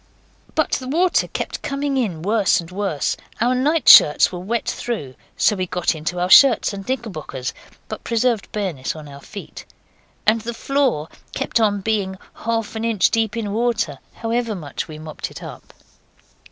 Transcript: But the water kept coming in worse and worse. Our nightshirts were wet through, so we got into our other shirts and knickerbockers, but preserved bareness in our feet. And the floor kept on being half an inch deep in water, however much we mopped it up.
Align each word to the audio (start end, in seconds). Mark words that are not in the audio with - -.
But 0.55 0.71
the 0.71 0.87
water 0.87 1.27
kept 1.27 1.61
coming 1.61 1.95
in 1.95 2.23
worse 2.23 2.59
and 2.59 2.71
worse. 2.71 3.15
Our 3.39 3.53
nightshirts 3.53 4.31
were 4.31 4.39
wet 4.39 4.65
through, 4.67 5.13
so 5.37 5.55
we 5.55 5.67
got 5.67 5.93
into 5.93 6.15
our 6.15 6.23
other 6.23 6.31
shirts 6.31 6.73
and 6.73 6.89
knickerbockers, 6.89 7.53
but 7.87 8.03
preserved 8.03 8.51
bareness 8.51 8.95
in 8.95 9.07
our 9.07 9.21
feet. 9.21 9.63
And 10.25 10.41
the 10.41 10.55
floor 10.55 11.07
kept 11.35 11.59
on 11.59 11.81
being 11.81 12.17
half 12.33 12.75
an 12.75 12.83
inch 12.83 13.11
deep 13.11 13.37
in 13.37 13.53
water, 13.53 13.99
however 14.13 14.55
much 14.55 14.87
we 14.87 14.97
mopped 14.97 15.29
it 15.29 15.43
up. 15.43 15.71